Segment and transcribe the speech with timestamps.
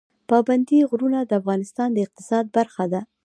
[0.29, 3.01] پابندی غرونه د افغانستان د اقتصاد برخه ده.